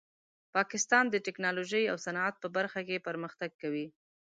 پاکستان 0.55 1.05
د 1.09 1.15
ټیکنالوژۍ 1.25 1.83
او 1.91 1.97
صنعت 2.05 2.35
په 2.39 2.47
برخه 2.57 2.79
کې 2.87 3.05
پرمختګ 3.07 3.49
کوي. 3.61 3.85